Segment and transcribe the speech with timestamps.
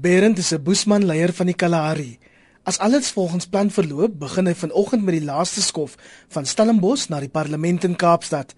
[0.00, 2.18] Berend is 'n Boesman leier van die Kalahari.
[2.62, 5.96] As alles volgens plan verloop, begin hy vanoggend met die laaste skof
[6.28, 8.54] van Stellenbosch na die parlement in Kaapstad.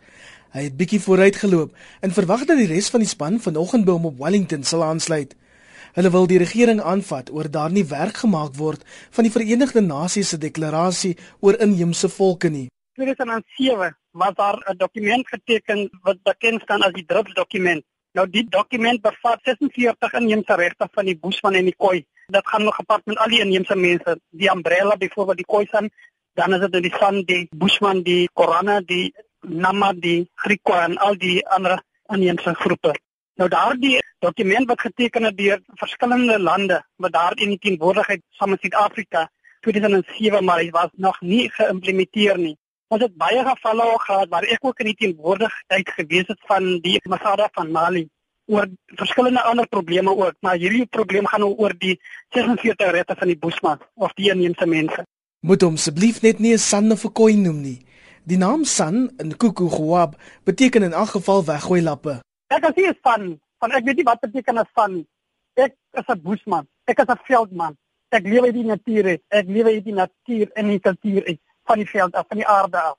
[0.52, 3.92] Hy het bietjie vooruit geloop en verwag dat die res van die span vanoggend by
[3.92, 5.34] hom op Wellington sal aansluit.
[5.92, 10.28] Hulle wil die regering aanvat oor daar nie werk gemaak word van die Verenigde Nasies
[10.28, 12.68] se deklarasie oor inheemse volke nie.
[13.00, 17.84] 2007 was daar 'n dokument geteken wat bekend staan as die DRIPS dokument.
[18.18, 22.00] Nou die dokument bevat 46 inheemse regte van die Boesman en die Khoi.
[22.26, 25.90] Dit gaan nog gepaard met al die inheemse mense, die umbrella byvoorbeeld die Khoi san,
[26.34, 31.16] dan is dit die San, die Boesman, die Korana, die Nama, die Griqua en al
[31.16, 31.78] die ander
[32.12, 32.92] inheemse groepe.
[33.40, 38.50] Nou daardie dokument wat geteken is deur verskillende lande wat daar in die teenwoordigheid saam
[38.52, 39.28] met Suid-Afrika
[39.64, 42.56] 2007 maar dit was nog nie geïmplementeer nie.
[42.90, 46.96] Ons het baie gevalle gehad waar ek ook in die teenwoordigheid gewees het van die
[47.06, 48.08] Masada van Mali
[48.50, 48.66] oor
[48.98, 52.00] verskillende ander probleme ook, maar hierdie probleem gaan nou oor die
[52.34, 55.04] 46 regte van die Boesman of die inheemse mense.
[55.46, 57.78] Moet hom asseblief net nie 'n San of 'n Khoi noem nie.
[58.26, 62.20] Die naam San in Kukuguab beteken in elk geval weggooi lappe.
[62.48, 65.06] Ek as hier San, van ek weet nie wat beteken 'n San.
[65.54, 66.66] Ek is 'n Boesman.
[66.86, 67.76] Ek is 'n veldman.
[68.08, 69.18] Ek lewe in die natuur.
[69.28, 71.22] Ek lewe in die natuur en in die kultuur
[71.70, 72.98] van die veld af, van die aarde af.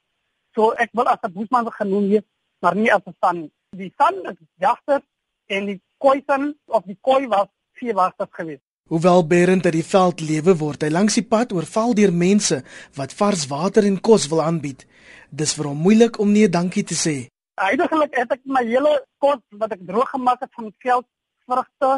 [0.56, 2.28] So ek wil as 'n boesman genoem word,
[2.62, 3.52] maar nie as 'n san.
[3.76, 5.02] Die san is jagter
[5.48, 7.48] en die koi san of die koi was
[7.80, 8.66] vier wagters geweest.
[8.92, 12.64] Hoewel Berend uit die veld lewe word, hy langs die pad oorval deur mense
[12.96, 14.86] wat vars water en kos wil aanbied.
[15.30, 17.16] Dis vir hom moeilik om nee dankie te sê.
[17.56, 21.08] Eindelik het ek my hele kos wat ek droog gemaak het van veld
[21.48, 21.92] vrugte,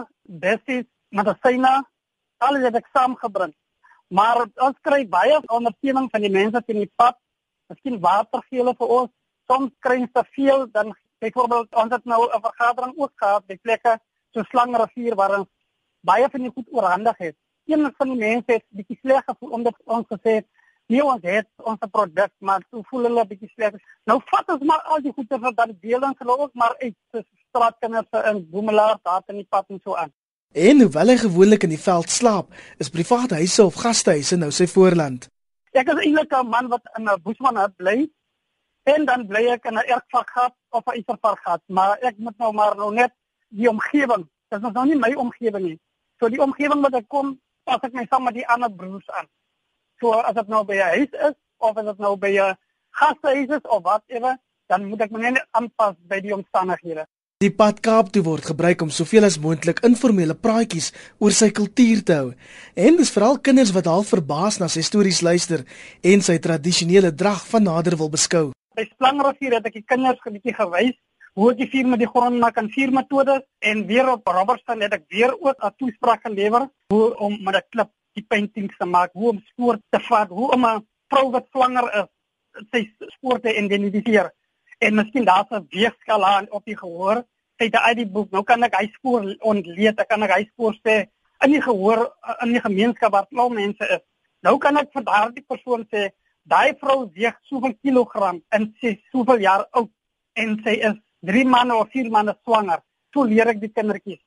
[0.44, 1.74] bessies, medisyne,
[2.38, 3.54] alles het ek saamgebring.
[4.08, 7.18] Maar ons kry baie ondersteuning van die mense teen die pad.
[7.72, 9.12] Miskien water gee hulle vir ons.
[9.50, 13.58] Soms kry ons te veel dan byvoorbeeld ons het nou 'n vergadering ook gehad by
[13.58, 14.00] plekke
[14.34, 15.50] so Slangrivier waar ons
[16.00, 17.36] baie van die goed oorhandig het.
[17.66, 20.48] Een van die mense het bietjie sleg gevoel omdat ons gesê het
[20.92, 23.78] nie ons het ons produk maar so voel hulle bietjie sleg.
[24.10, 27.26] Nou vat ons maar al die goede wat dan deel dan hulle ook maar uit
[27.48, 30.12] straatkinders in Boemelaar daar in die pad en so aan.
[30.54, 34.68] En hoewel hy gewoonlik in die veld slaap, is private huise of gastehuise nou sy
[34.70, 35.26] voorland.
[35.74, 38.06] Ek is eintlik 'n man wat in 'n Boesman bly
[38.84, 42.76] en dan bly ek in 'n erfvarkgat of 'n iservarkgat, maar ek moet nou maar
[42.76, 43.12] nou net
[43.50, 44.30] die omgewing.
[44.50, 45.80] Dit is nou nie my omgewing nie.
[46.20, 49.28] So die omgewing wat ek kom, pas ek my saam met die ander broers aan.
[50.00, 52.58] So as dit nou by 'n huis is of as dit nou by 'n
[52.92, 54.38] gastehuis is of wat ewe,
[54.68, 57.08] dan moet ek my net aanpas by die omstandighede.
[57.44, 62.04] Die pad Kaap toe word gebruik om soveel as moontlik informele praatjies oor sy kultuur
[62.08, 62.28] te hou.
[62.80, 65.66] En dis veral kinders wat half verbaas na sy stories luister
[66.08, 68.46] en sy tradisionele drag van nader wil beskou.
[68.78, 70.96] By Slangrivier het ek die kinders 'n bietjie gewys
[71.36, 74.80] hoe ek die vuur met die grond maak en vuur metodes en weer op Robertson
[74.80, 78.86] het ek weer ook 'n toespraak gelewer hoe om met 'n klip die paintings te
[78.86, 82.10] maak, hoe om spoor te vat, hoe om 'n vrou wat swanger is
[82.72, 82.88] sy
[83.18, 84.32] spoor te identifiseer.
[84.80, 87.26] En miskien daar's 'n weegskaal aan op die gehoor
[87.64, 88.32] uit 'n ID boek.
[88.32, 90.00] Nou kan ek hy spoor ontleed.
[90.00, 91.08] Ek kan ek hy spoor sê
[91.44, 92.12] in die gehoor
[92.44, 94.04] in die gemeenskap waar al mense is.
[94.42, 96.12] Nou kan ek vir daardie persoon sê
[96.44, 99.92] daai vrou weeg soveel kilogram en sy soveel jaar oud
[100.36, 102.80] en sy is 3 maande of 4 maande swanger.
[103.14, 104.22] So leer ek die kindertjies.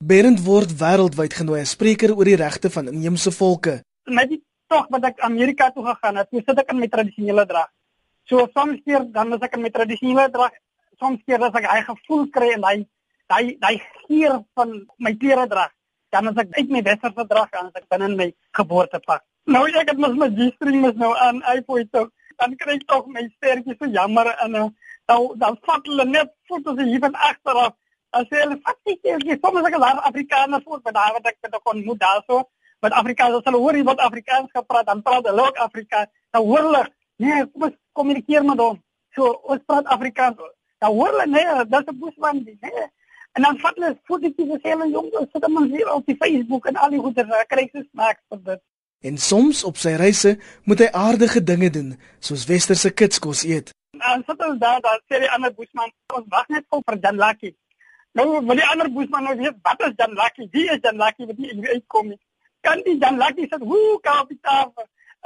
[0.00, 3.82] Berend word wêreldwyd genooi as spreker oor die regte van inheemse volke.
[4.08, 4.40] Met die
[4.72, 7.68] tog wat ek Amerika toe gegaan het, toe sit ek in my tradisionele drag.
[8.30, 10.56] So soms keer dan as ek in my tradisionele drag
[11.00, 12.76] soms keer as ek hy gevoel kry en hy
[13.32, 13.74] hy hy
[14.06, 15.72] gier van my klere drag
[16.14, 18.28] dan as ek uit my westerse drag aan as ek binne in my
[18.58, 19.22] geboortepak.
[19.46, 23.08] Nou ek het mos my G-string mos nou aan iPhone tog dan kry ek tog
[23.14, 24.68] my stertjie so jammer en uh,
[25.10, 27.76] nou dan vat hulle net foto's hier van agteraf
[28.20, 31.58] as hulle fakties jy soms as ek daar Afrikaners voor by daar wat ek met
[31.66, 32.42] kon moet daarso
[32.84, 36.64] met Afrikaners sal hoor jy wat Afrikaans gepraat dan praat hulle ook Afrikaans nou hoor
[36.68, 36.84] hulle
[37.24, 38.80] nee kom ons kommunikeer met hom.
[39.16, 40.40] So ons praat Afrikaans
[40.80, 42.86] Nou hoor hulle nee, dat is 'n boesman die, nee.
[43.32, 46.76] En dan vat hulle fotootjies van hulle jonges, sit hom hier op die Facebook en
[46.76, 48.62] al die goeie daar kry sy smaak vir dit.
[49.00, 53.70] En soms op sy reise moet hy aardige dinge doen, soos westerse kitskos eet.
[53.98, 57.54] En sit ons daar, daar sê die ander boesman, ons wag net vir Jan Lucky.
[58.12, 60.48] Nou wil die ander boesman nou weet wat is Jan Lucky?
[60.50, 62.14] Wie is Jan Lucky wat hier uitkom?
[62.66, 64.72] Kan die Jan Lucky sê hoe kapitaal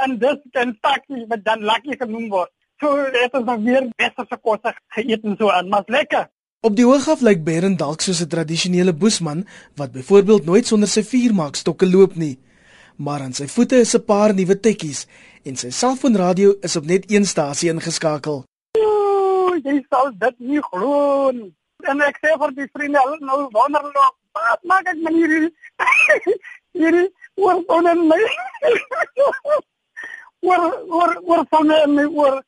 [0.04, 2.52] en dis kan takkie met Jan Lucky genoem word.
[2.80, 6.26] So het ons dan weer westerse kosse geëet en so aan, maar lekker.
[6.64, 10.88] Op die hoog af lyk Berend dalk soos 'n tradisionele boesman wat byvoorbeeld nooit sonder
[10.88, 12.38] sy vuurmaakstokke loop nie.
[12.96, 15.06] Maar aan sy voete is 'n paar nuwe tekkies
[15.44, 18.44] en sy selfoonradio is op net een stasie ingeskakel.
[18.78, 21.54] Ooh, jy sal dit nie glo nie.
[21.84, 25.50] En ek sê vir die vriende, hulle nou wonderlik, wat maak ek met hierdie
[26.78, 28.20] hierdie oor onen my.
[30.48, 32.42] oor oor oor van my oor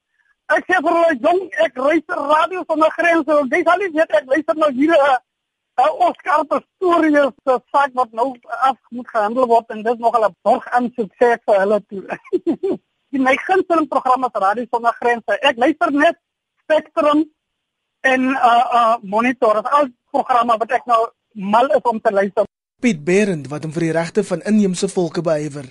[0.54, 3.38] ek sê vir hulle jong ek luister radio van die grense.
[3.52, 5.16] Jy sal nie weet ek luister nou hier 'n
[5.84, 8.28] uh, Oscar Pistorius se saak wat nou
[8.68, 12.02] af moet gehandel word en dis nogal 'n borg aan sukses vir hulle toe.
[13.12, 15.38] Die my gunsteling programme se radio sonder grense.
[15.42, 16.16] Ek luister net
[16.62, 17.24] Spectrum
[18.00, 19.58] en uh uh Monitor.
[19.58, 21.02] Is al programme wat ek nou
[21.34, 22.44] mal is om te luister.
[22.80, 25.68] Piet Berend wat hom vir die regte van inheemse volke beywer.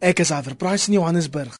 [0.00, 1.58] Ek is Iver Price in Johannesburg.